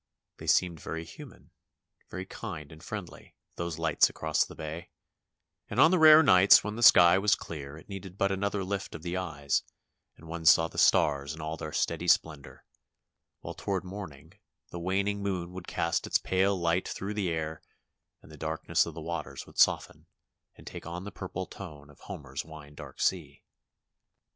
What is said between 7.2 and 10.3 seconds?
clear it needed but another lift of the eyes and